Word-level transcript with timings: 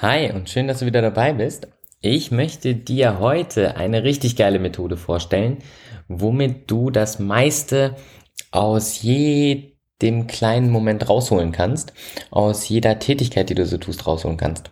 Hi 0.00 0.30
und 0.30 0.48
schön, 0.48 0.68
dass 0.68 0.78
du 0.78 0.86
wieder 0.86 1.02
dabei 1.02 1.32
bist. 1.32 1.66
Ich 2.00 2.30
möchte 2.30 2.76
dir 2.76 3.18
heute 3.18 3.76
eine 3.76 4.04
richtig 4.04 4.36
geile 4.36 4.60
Methode 4.60 4.96
vorstellen, 4.96 5.58
womit 6.06 6.70
du 6.70 6.90
das 6.90 7.18
meiste 7.18 7.96
aus 8.52 9.02
jedem 9.02 10.28
kleinen 10.28 10.70
Moment 10.70 11.08
rausholen 11.08 11.50
kannst, 11.50 11.94
aus 12.30 12.68
jeder 12.68 13.00
Tätigkeit, 13.00 13.50
die 13.50 13.56
du 13.56 13.66
so 13.66 13.76
tust, 13.76 14.06
rausholen 14.06 14.36
kannst. 14.36 14.70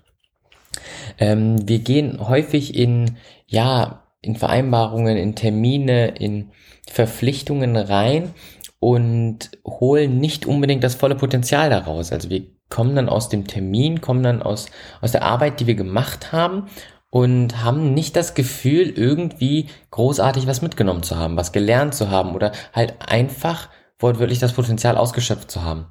Ähm, 1.19 1.69
wir 1.69 1.81
gehen 1.81 2.29
häufig 2.29 2.77
in, 2.77 3.17
ja, 3.49 4.05
in 4.23 4.37
Vereinbarungen, 4.37 5.17
in 5.17 5.35
Termine, 5.35 6.07
in 6.07 6.53
Verpflichtungen 6.87 7.77
rein 7.77 8.33
und 8.79 9.51
holen 9.67 10.21
nicht 10.21 10.47
unbedingt 10.47 10.85
das 10.85 10.95
volle 10.95 11.17
Potenzial 11.17 11.69
daraus. 11.69 12.13
Also 12.13 12.31
wir 12.31 12.56
kommen 12.69 12.97
dann 12.97 13.09
aus 13.09 13.29
dem 13.29 13.47
Termin, 13.47 14.01
kommen 14.01 14.23
dann 14.23 14.43
aus, 14.43 14.67
aus 15.01 15.13
der 15.13 15.23
Arbeit, 15.23 15.61
die 15.61 15.67
wir 15.67 15.75
gemacht 15.75 16.33
haben 16.33 16.67
und 17.11 17.63
haben 17.63 17.95
nicht 17.95 18.17
das 18.17 18.35
Gefühl, 18.35 18.91
irgendwie 18.91 19.69
großartig 19.91 20.47
was 20.47 20.63
mitgenommen 20.63 21.03
zu 21.03 21.17
haben, 21.17 21.37
was 21.37 21.53
gelernt 21.53 21.95
zu 21.95 22.11
haben 22.11 22.35
oder 22.35 22.53
halt 22.73 22.95
einfach 23.01 23.69
wortwörtlich 23.99 24.39
das 24.39 24.53
Potenzial 24.53 24.97
ausgeschöpft 24.97 25.51
zu 25.51 25.63
haben. 25.63 25.87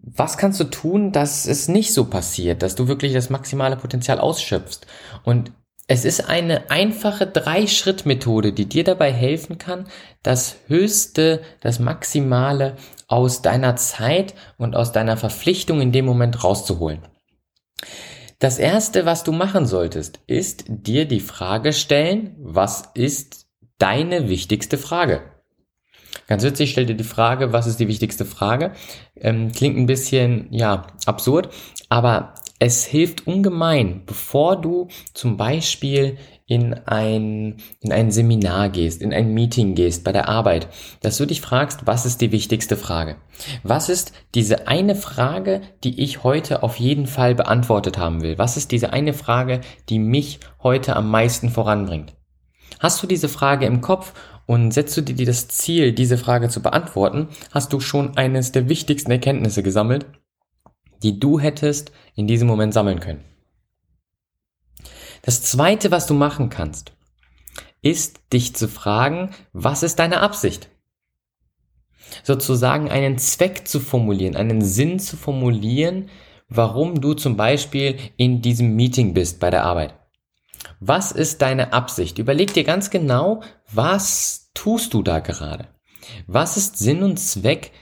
Was 0.00 0.38
kannst 0.38 0.60
du 0.60 0.64
tun, 0.64 1.12
dass 1.12 1.46
es 1.46 1.68
nicht 1.68 1.92
so 1.92 2.04
passiert, 2.04 2.62
dass 2.62 2.76
du 2.76 2.88
wirklich 2.88 3.12
das 3.12 3.30
maximale 3.30 3.76
Potenzial 3.76 4.20
ausschöpfst? 4.20 4.86
Und 5.24 5.52
es 5.90 6.04
ist 6.04 6.28
eine 6.28 6.70
einfache 6.70 7.26
Drei-Schritt-Methode, 7.26 8.52
die 8.52 8.68
dir 8.68 8.84
dabei 8.84 9.10
helfen 9.10 9.56
kann, 9.56 9.86
das 10.22 10.56
Höchste, 10.66 11.40
das 11.60 11.78
Maximale 11.78 12.76
aus 13.08 13.40
deiner 13.40 13.74
Zeit 13.76 14.34
und 14.58 14.76
aus 14.76 14.92
deiner 14.92 15.16
Verpflichtung 15.16 15.80
in 15.80 15.90
dem 15.90 16.04
Moment 16.04 16.44
rauszuholen. 16.44 17.00
Das 18.38 18.58
erste, 18.58 19.06
was 19.06 19.24
du 19.24 19.32
machen 19.32 19.64
solltest, 19.64 20.20
ist 20.26 20.64
dir 20.68 21.06
die 21.06 21.20
Frage 21.20 21.72
stellen, 21.72 22.36
was 22.38 22.90
ist 22.92 23.46
deine 23.78 24.28
wichtigste 24.28 24.76
Frage? 24.76 25.22
Ganz 26.26 26.44
witzig, 26.44 26.70
stell 26.70 26.84
dir 26.84 26.96
die 26.96 27.04
Frage, 27.04 27.54
was 27.54 27.66
ist 27.66 27.80
die 27.80 27.88
wichtigste 27.88 28.26
Frage? 28.26 28.72
Ähm, 29.16 29.52
klingt 29.52 29.78
ein 29.78 29.86
bisschen, 29.86 30.48
ja, 30.52 30.86
absurd, 31.06 31.48
aber 31.88 32.34
es 32.58 32.84
hilft 32.84 33.26
ungemein, 33.26 34.02
bevor 34.04 34.60
du 34.60 34.88
zum 35.14 35.36
Beispiel 35.36 36.18
in 36.46 36.74
ein, 36.74 37.58
in 37.80 37.92
ein 37.92 38.10
Seminar 38.10 38.70
gehst, 38.70 39.02
in 39.02 39.12
ein 39.12 39.34
Meeting 39.34 39.74
gehst 39.74 40.02
bei 40.02 40.12
der 40.12 40.28
Arbeit, 40.28 40.68
dass 41.02 41.18
du 41.18 41.26
dich 41.26 41.40
fragst, 41.40 41.86
was 41.86 42.06
ist 42.06 42.20
die 42.20 42.32
wichtigste 42.32 42.76
Frage? 42.76 43.16
Was 43.62 43.88
ist 43.88 44.12
diese 44.34 44.66
eine 44.66 44.94
Frage, 44.94 45.60
die 45.84 46.00
ich 46.00 46.24
heute 46.24 46.62
auf 46.62 46.76
jeden 46.76 47.06
Fall 47.06 47.34
beantwortet 47.34 47.98
haben 47.98 48.22
will? 48.22 48.38
Was 48.38 48.56
ist 48.56 48.72
diese 48.72 48.92
eine 48.92 49.12
Frage, 49.12 49.60
die 49.88 49.98
mich 49.98 50.40
heute 50.62 50.96
am 50.96 51.10
meisten 51.10 51.50
voranbringt? 51.50 52.14
Hast 52.80 53.02
du 53.02 53.06
diese 53.06 53.28
Frage 53.28 53.66
im 53.66 53.80
Kopf 53.82 54.14
und 54.46 54.72
setzt 54.72 54.96
du 54.96 55.02
dir 55.02 55.26
das 55.26 55.48
Ziel, 55.48 55.92
diese 55.92 56.16
Frage 56.16 56.48
zu 56.48 56.62
beantworten, 56.62 57.28
hast 57.52 57.72
du 57.72 57.80
schon 57.80 58.16
eines 58.16 58.52
der 58.52 58.68
wichtigsten 58.70 59.10
Erkenntnisse 59.10 59.62
gesammelt, 59.62 60.06
die 61.02 61.18
du 61.20 61.38
hättest 61.38 61.92
in 62.14 62.26
diesem 62.26 62.48
Moment 62.48 62.74
sammeln 62.74 63.00
können. 63.00 63.24
Das 65.22 65.42
zweite, 65.42 65.90
was 65.90 66.06
du 66.06 66.14
machen 66.14 66.48
kannst, 66.48 66.92
ist 67.82 68.20
dich 68.32 68.54
zu 68.54 68.68
fragen, 68.68 69.30
was 69.52 69.82
ist 69.82 69.98
deine 69.98 70.20
Absicht? 70.20 70.68
Sozusagen 72.22 72.90
einen 72.90 73.18
Zweck 73.18 73.68
zu 73.68 73.80
formulieren, 73.80 74.36
einen 74.36 74.62
Sinn 74.62 74.98
zu 74.98 75.16
formulieren, 75.16 76.08
warum 76.48 77.00
du 77.00 77.14
zum 77.14 77.36
Beispiel 77.36 77.98
in 78.16 78.40
diesem 78.40 78.74
Meeting 78.74 79.14
bist 79.14 79.40
bei 79.40 79.50
der 79.50 79.64
Arbeit. 79.64 79.94
Was 80.80 81.12
ist 81.12 81.42
deine 81.42 81.72
Absicht? 81.72 82.18
Überleg 82.18 82.54
dir 82.54 82.64
ganz 82.64 82.90
genau, 82.90 83.42
was 83.72 84.50
tust 84.54 84.94
du 84.94 85.02
da 85.02 85.20
gerade? 85.20 85.68
Was 86.26 86.56
ist 86.56 86.78
Sinn 86.78 87.02
und 87.02 87.18
Zweck 87.18 87.72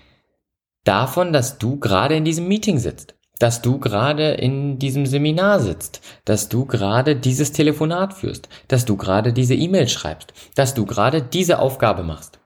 davon, 0.87 1.33
dass 1.33 1.59
du 1.59 1.79
gerade 1.79 2.17
in 2.17 2.25
diesem 2.25 2.49
Meeting 2.49 2.79
sitzt? 2.79 3.17
dass 3.39 3.61
du 3.61 3.79
gerade 3.79 4.33
in 4.33 4.79
diesem 4.79 5.07
Seminar 5.07 5.61
sitzt, 5.61 6.01
dass 6.25 6.49
du 6.49 6.65
gerade 6.65 7.17
dieses 7.17 7.53
Telefonat 7.53 8.15
führst, 8.15 8.49
dass 8.69 8.85
du 8.85 8.97
gerade 8.97 9.33
diese 9.33 9.55
E-Mail 9.55 9.89
schreibst, 9.89 10.33
dass 10.55 10.75
du 10.75 10.87
gerade 10.87 11.23
diese 11.23 11.59
Aufgabe 11.59 12.03
machst. 12.03 12.41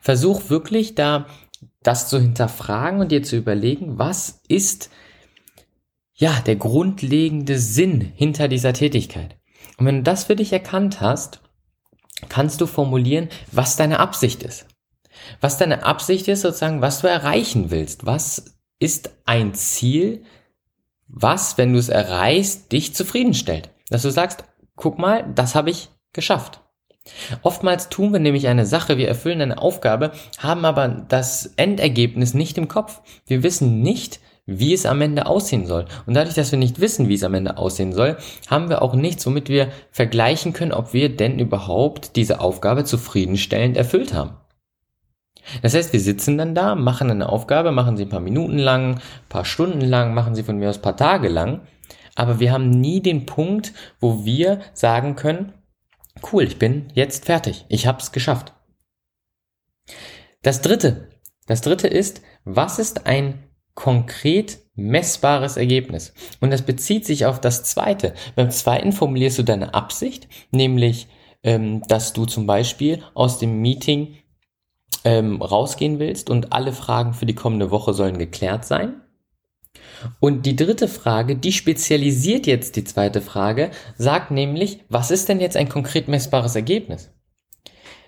Versuch 0.00 0.48
wirklich 0.48 0.94
da 0.94 1.26
das 1.82 2.08
zu 2.08 2.20
hinterfragen 2.20 3.00
und 3.00 3.10
dir 3.10 3.22
zu 3.22 3.36
überlegen, 3.36 3.98
was 3.98 4.42
ist 4.46 4.90
ja 6.14 6.40
der 6.46 6.56
grundlegende 6.56 7.58
Sinn 7.58 8.00
hinter 8.00 8.46
dieser 8.46 8.72
Tätigkeit. 8.72 9.36
Und 9.78 9.86
wenn 9.86 9.96
du 9.96 10.02
das 10.02 10.24
für 10.24 10.36
dich 10.36 10.52
erkannt 10.52 11.00
hast, 11.00 11.40
kannst 12.28 12.60
du 12.60 12.66
formulieren, 12.66 13.28
was 13.50 13.74
deine 13.74 13.98
Absicht 13.98 14.44
ist. 14.44 14.66
Was 15.40 15.58
deine 15.58 15.84
Absicht 15.84 16.28
ist, 16.28 16.42
sozusagen, 16.42 16.80
was 16.80 17.00
du 17.00 17.08
erreichen 17.08 17.70
willst, 17.70 18.06
was 18.06 18.56
ist 18.78 19.10
ein 19.26 19.54
Ziel, 19.54 20.24
was, 21.08 21.58
wenn 21.58 21.72
du 21.72 21.78
es 21.78 21.88
erreichst, 21.88 22.72
dich 22.72 22.94
zufriedenstellt. 22.94 23.70
Dass 23.90 24.02
du 24.02 24.10
sagst, 24.10 24.44
guck 24.76 24.98
mal, 24.98 25.24
das 25.34 25.54
habe 25.54 25.70
ich 25.70 25.90
geschafft. 26.12 26.60
Oftmals 27.42 27.88
tun 27.88 28.12
wir 28.12 28.20
nämlich 28.20 28.46
eine 28.46 28.64
Sache, 28.64 28.96
wir 28.96 29.08
erfüllen 29.08 29.40
eine 29.40 29.58
Aufgabe, 29.58 30.12
haben 30.38 30.64
aber 30.64 30.88
das 30.88 31.46
Endergebnis 31.56 32.32
nicht 32.32 32.58
im 32.58 32.68
Kopf. 32.68 33.02
Wir 33.26 33.42
wissen 33.42 33.82
nicht, 33.82 34.20
wie 34.46 34.72
es 34.72 34.86
am 34.86 35.00
Ende 35.00 35.26
aussehen 35.26 35.66
soll. 35.66 35.86
Und 36.06 36.14
dadurch, 36.14 36.34
dass 36.34 36.52
wir 36.52 36.58
nicht 36.58 36.80
wissen, 36.80 37.08
wie 37.08 37.14
es 37.14 37.24
am 37.24 37.34
Ende 37.34 37.56
aussehen 37.58 37.92
soll, 37.92 38.16
haben 38.48 38.68
wir 38.68 38.82
auch 38.82 38.94
nichts, 38.94 39.26
womit 39.26 39.48
wir 39.48 39.68
vergleichen 39.90 40.52
können, 40.52 40.72
ob 40.72 40.92
wir 40.92 41.16
denn 41.16 41.38
überhaupt 41.38 42.16
diese 42.16 42.40
Aufgabe 42.40 42.84
zufriedenstellend 42.84 43.76
erfüllt 43.76 44.14
haben. 44.14 44.36
Das 45.62 45.74
heißt, 45.74 45.92
wir 45.92 46.00
sitzen 46.00 46.38
dann 46.38 46.54
da, 46.54 46.74
machen 46.74 47.10
eine 47.10 47.28
Aufgabe, 47.28 47.72
machen 47.72 47.96
sie 47.96 48.04
ein 48.04 48.08
paar 48.08 48.20
Minuten 48.20 48.58
lang, 48.58 48.96
ein 48.96 49.00
paar 49.28 49.44
Stunden 49.44 49.80
lang, 49.80 50.14
machen 50.14 50.34
sie 50.34 50.42
von 50.42 50.56
mir 50.56 50.70
aus 50.70 50.78
ein 50.78 50.82
paar 50.82 50.96
Tage 50.96 51.28
lang, 51.28 51.62
aber 52.14 52.40
wir 52.40 52.52
haben 52.52 52.70
nie 52.70 53.00
den 53.00 53.26
Punkt, 53.26 53.72
wo 54.00 54.24
wir 54.24 54.60
sagen 54.74 55.16
können, 55.16 55.52
cool, 56.32 56.44
ich 56.44 56.58
bin 56.58 56.88
jetzt 56.94 57.24
fertig, 57.24 57.64
ich 57.68 57.86
habe 57.86 57.98
es 57.98 58.12
geschafft. 58.12 58.52
Das 60.42 60.60
dritte, 60.60 61.08
das 61.46 61.60
dritte 61.60 61.88
ist, 61.88 62.22
was 62.44 62.78
ist 62.78 63.06
ein 63.06 63.44
konkret 63.74 64.58
messbares 64.74 65.56
Ergebnis? 65.56 66.12
Und 66.40 66.50
das 66.50 66.62
bezieht 66.62 67.06
sich 67.06 67.26
auf 67.26 67.40
das 67.40 67.64
zweite. 67.64 68.14
Beim 68.36 68.50
zweiten 68.50 68.92
formulierst 68.92 69.38
du 69.38 69.42
deine 69.42 69.74
Absicht, 69.74 70.28
nämlich, 70.50 71.08
ähm, 71.42 71.82
dass 71.88 72.12
du 72.12 72.26
zum 72.26 72.46
Beispiel 72.46 73.02
aus 73.14 73.38
dem 73.38 73.60
Meeting 73.60 74.16
ähm, 75.04 75.42
rausgehen 75.42 75.98
willst 75.98 76.30
und 76.30 76.52
alle 76.52 76.72
Fragen 76.72 77.14
für 77.14 77.26
die 77.26 77.34
kommende 77.34 77.70
Woche 77.70 77.94
sollen 77.94 78.18
geklärt 78.18 78.64
sein. 78.64 79.02
Und 80.20 80.46
die 80.46 80.56
dritte 80.56 80.88
Frage, 80.88 81.36
die 81.36 81.52
spezialisiert 81.52 82.46
jetzt 82.46 82.76
die 82.76 82.84
zweite 82.84 83.20
Frage, 83.20 83.70
sagt 83.96 84.30
nämlich, 84.30 84.80
was 84.88 85.10
ist 85.10 85.28
denn 85.28 85.40
jetzt 85.40 85.56
ein 85.56 85.68
konkret 85.68 86.08
messbares 86.08 86.56
Ergebnis? 86.56 87.10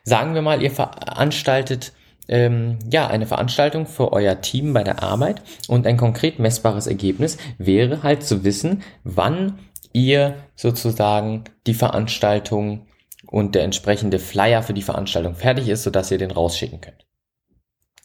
Sagen 0.02 0.34
wir 0.34 0.42
mal, 0.42 0.62
ihr 0.62 0.70
veranstaltet 0.70 1.92
ähm, 2.28 2.78
ja 2.90 3.06
eine 3.06 3.26
Veranstaltung 3.26 3.86
für 3.86 4.12
euer 4.12 4.40
Team 4.40 4.72
bei 4.72 4.82
der 4.82 5.02
Arbeit 5.02 5.42
und 5.68 5.86
ein 5.86 5.96
konkret 5.96 6.38
messbares 6.38 6.86
Ergebnis 6.86 7.38
wäre 7.58 8.02
halt 8.02 8.22
zu 8.22 8.44
wissen, 8.44 8.82
wann 9.02 9.58
ihr 9.92 10.36
sozusagen 10.56 11.44
die 11.66 11.74
Veranstaltung 11.74 12.86
und 13.26 13.54
der 13.54 13.64
entsprechende 13.64 14.18
Flyer 14.18 14.62
für 14.62 14.74
die 14.74 14.82
Veranstaltung 14.82 15.34
fertig 15.34 15.68
ist, 15.68 15.82
sodass 15.82 16.10
ihr 16.10 16.18
den 16.18 16.30
rausschicken 16.30 16.80
könnt. 16.80 17.06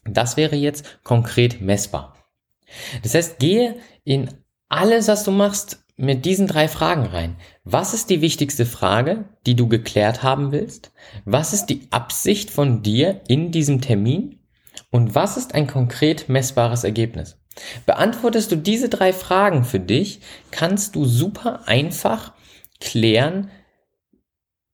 Das 0.05 0.37
wäre 0.37 0.55
jetzt 0.55 1.03
konkret 1.03 1.61
messbar. 1.61 2.15
Das 3.03 3.15
heißt, 3.15 3.39
gehe 3.39 3.77
in 4.03 4.29
alles, 4.69 5.07
was 5.07 5.23
du 5.23 5.31
machst, 5.31 5.83
mit 5.97 6.23
diesen 6.23 6.47
drei 6.47 6.69
Fragen 6.69 7.05
rein. 7.07 7.35
Was 7.65 7.93
ist 7.93 8.09
die 8.09 8.21
wichtigste 8.21 8.65
Frage, 8.65 9.25
die 9.45 9.55
du 9.55 9.67
geklärt 9.67 10.23
haben 10.23 10.53
willst? 10.53 10.93
Was 11.25 11.51
ist 11.51 11.65
die 11.65 11.87
Absicht 11.91 12.51
von 12.51 12.81
dir 12.81 13.21
in 13.27 13.51
diesem 13.51 13.81
Termin? 13.81 14.39
Und 14.91 15.13
was 15.13 15.35
ist 15.35 15.55
ein 15.55 15.67
konkret 15.67 16.29
messbares 16.29 16.85
Ergebnis? 16.85 17.37
Beantwortest 17.85 18.51
du 18.51 18.55
diese 18.55 18.87
drei 18.87 19.11
Fragen 19.11 19.65
für 19.65 19.81
dich, 19.81 20.21
kannst 20.51 20.95
du 20.95 21.03
super 21.03 21.67
einfach 21.67 22.33
klären, 22.79 23.51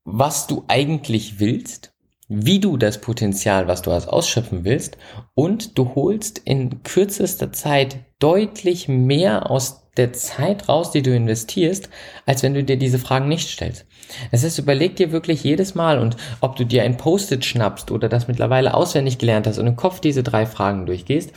was 0.06 0.48
du 0.48 0.64
eigentlich 0.68 1.40
willst, 1.40 1.94
wie 2.28 2.60
du 2.60 2.78
das 2.78 3.02
Potenzial, 3.02 3.68
was 3.68 3.82
du 3.82 3.92
hast, 3.92 4.08
ausschöpfen 4.08 4.64
willst 4.64 4.98
und 5.34 5.78
du 5.78 5.94
holst 5.94 6.40
in 6.40 6.82
kürzester 6.84 7.52
Zeit 7.52 7.98
deutlich 8.20 8.88
mehr 8.88 9.52
aus 9.52 9.90
der 9.98 10.14
Zeit 10.14 10.68
raus, 10.68 10.92
die 10.92 11.02
du 11.02 11.16
investierst, 11.16 11.90
als 12.26 12.44
wenn 12.44 12.54
du 12.54 12.64
dir 12.64 12.78
diese 12.78 13.00
Fragen 13.00 13.28
nicht 13.28 13.50
stellst. 13.50 13.86
Das 14.32 14.44
heißt, 14.44 14.60
überleg 14.60 14.96
dir 14.96 15.12
wirklich 15.12 15.44
jedes 15.44 15.76
Mal 15.76 16.00
und 16.00 16.18
ob 16.42 16.56
du 16.56 16.66
dir 16.66 16.84
ein 16.84 16.98
Post-it 16.98 17.46
schnappst 17.46 17.92
oder 17.92 18.10
das 18.10 18.28
mittlerweile 18.28 18.74
auswendig 18.74 19.18
gelernt 19.18 19.48
hast 19.48 19.58
und 19.58 19.68
im 19.68 19.76
Kopf 19.76 20.00
diese 20.00 20.24
drei 20.24 20.46
Fragen 20.46 20.86
durchgehst, 20.86 21.32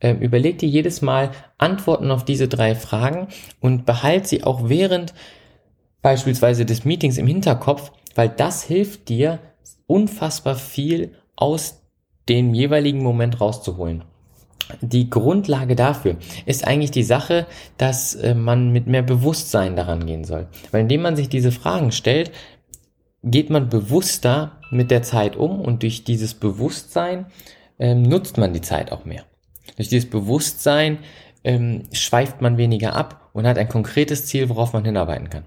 äh, 0.00 0.12
überleg 0.12 0.58
dir 0.58 0.68
jedes 0.68 1.02
Mal 1.02 1.32
Antworten 1.58 2.10
auf 2.10 2.24
diese 2.24 2.48
drei 2.48 2.74
Fragen 2.74 3.28
und 3.60 3.84
behalt 3.84 4.26
sie 4.26 4.44
auch 4.44 4.68
während 4.68 5.12
beispielsweise 6.00 6.64
des 6.64 6.84
Meetings 6.84 7.18
im 7.18 7.26
Hinterkopf, 7.26 7.92
weil 8.18 8.30
das 8.30 8.64
hilft 8.64 9.08
dir 9.10 9.38
unfassbar 9.86 10.56
viel 10.56 11.14
aus 11.36 11.84
dem 12.28 12.52
jeweiligen 12.52 13.00
Moment 13.00 13.40
rauszuholen. 13.40 14.02
Die 14.80 15.08
Grundlage 15.08 15.76
dafür 15.76 16.16
ist 16.44 16.66
eigentlich 16.66 16.90
die 16.90 17.04
Sache, 17.04 17.46
dass 17.76 18.16
äh, 18.16 18.34
man 18.34 18.72
mit 18.72 18.88
mehr 18.88 19.02
Bewusstsein 19.02 19.76
daran 19.76 20.04
gehen 20.04 20.24
soll. 20.24 20.48
Weil 20.72 20.80
indem 20.80 21.02
man 21.02 21.14
sich 21.14 21.28
diese 21.28 21.52
Fragen 21.52 21.92
stellt, 21.92 22.32
geht 23.22 23.50
man 23.50 23.68
bewusster 23.68 24.58
mit 24.72 24.90
der 24.90 25.02
Zeit 25.02 25.36
um 25.36 25.60
und 25.60 25.84
durch 25.84 26.02
dieses 26.02 26.34
Bewusstsein 26.34 27.26
ähm, 27.78 28.02
nutzt 28.02 28.36
man 28.36 28.52
die 28.52 28.62
Zeit 28.62 28.90
auch 28.90 29.04
mehr. 29.04 29.22
Durch 29.76 29.88
dieses 29.88 30.10
Bewusstsein 30.10 30.98
ähm, 31.44 31.84
schweift 31.92 32.40
man 32.40 32.58
weniger 32.58 32.96
ab 32.96 33.30
und 33.32 33.46
hat 33.46 33.58
ein 33.58 33.68
konkretes 33.68 34.26
Ziel, 34.26 34.48
worauf 34.48 34.72
man 34.72 34.84
hinarbeiten 34.84 35.30
kann. 35.30 35.44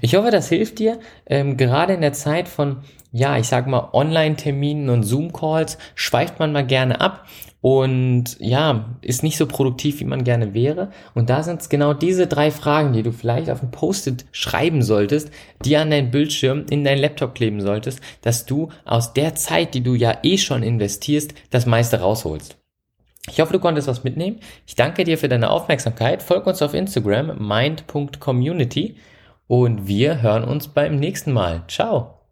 Ich 0.00 0.14
hoffe, 0.14 0.30
das 0.30 0.48
hilft 0.48 0.78
dir, 0.78 0.98
ähm, 1.26 1.56
gerade 1.56 1.94
in 1.94 2.00
der 2.00 2.12
Zeit 2.12 2.48
von, 2.48 2.78
ja, 3.12 3.36
ich 3.38 3.46
sag 3.46 3.66
mal, 3.66 3.90
Online-Terminen 3.92 4.88
und 4.88 5.02
Zoom-Calls 5.02 5.78
schweift 5.94 6.38
man 6.38 6.52
mal 6.52 6.66
gerne 6.66 7.00
ab 7.00 7.26
und 7.60 8.36
ja, 8.40 8.94
ist 9.00 9.22
nicht 9.22 9.38
so 9.38 9.46
produktiv, 9.46 10.00
wie 10.00 10.04
man 10.04 10.22
gerne 10.22 10.52
wäre. 10.52 10.90
Und 11.14 11.30
da 11.30 11.42
sind 11.42 11.62
es 11.62 11.70
genau 11.70 11.94
diese 11.94 12.26
drei 12.26 12.50
Fragen, 12.50 12.92
die 12.92 13.02
du 13.02 13.10
vielleicht 13.10 13.48
auf 13.48 13.62
ein 13.62 13.70
Post-it 13.70 14.26
schreiben 14.32 14.82
solltest, 14.82 15.30
die 15.64 15.76
an 15.76 15.90
deinen 15.90 16.10
Bildschirm 16.10 16.66
in 16.68 16.84
deinen 16.84 17.00
Laptop 17.00 17.34
kleben 17.34 17.62
solltest, 17.62 18.00
dass 18.20 18.44
du 18.44 18.68
aus 18.84 19.14
der 19.14 19.34
Zeit, 19.34 19.72
die 19.72 19.82
du 19.82 19.94
ja 19.94 20.18
eh 20.22 20.36
schon 20.36 20.62
investierst, 20.62 21.32
das 21.48 21.64
meiste 21.64 22.00
rausholst. 22.00 22.58
Ich 23.30 23.40
hoffe, 23.40 23.54
du 23.54 23.60
konntest 23.60 23.88
was 23.88 24.04
mitnehmen. 24.04 24.40
Ich 24.66 24.74
danke 24.74 25.04
dir 25.04 25.16
für 25.16 25.30
deine 25.30 25.48
Aufmerksamkeit. 25.48 26.22
Folg 26.22 26.46
uns 26.46 26.60
auf 26.60 26.74
Instagram 26.74 27.38
mind.community 27.38 28.96
und 29.46 29.86
wir 29.86 30.22
hören 30.22 30.44
uns 30.44 30.68
beim 30.68 30.96
nächsten 30.96 31.32
Mal. 31.32 31.64
Ciao. 31.68 32.23